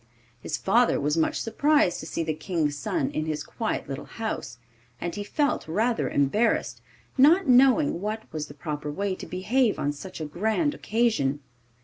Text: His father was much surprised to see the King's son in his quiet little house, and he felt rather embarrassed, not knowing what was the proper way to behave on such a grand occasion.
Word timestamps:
His 0.41 0.57
father 0.57 0.99
was 0.99 1.15
much 1.15 1.39
surprised 1.39 1.99
to 1.99 2.07
see 2.07 2.23
the 2.23 2.33
King's 2.33 2.75
son 2.75 3.11
in 3.11 3.27
his 3.27 3.43
quiet 3.43 3.87
little 3.87 4.05
house, 4.05 4.57
and 4.99 5.13
he 5.13 5.23
felt 5.23 5.67
rather 5.67 6.09
embarrassed, 6.09 6.81
not 7.19 7.47
knowing 7.47 8.01
what 8.01 8.23
was 8.33 8.47
the 8.47 8.55
proper 8.55 8.89
way 8.89 9.13
to 9.13 9.27
behave 9.27 9.77
on 9.77 9.91
such 9.93 10.19
a 10.19 10.25
grand 10.25 10.73
occasion. 10.73 11.41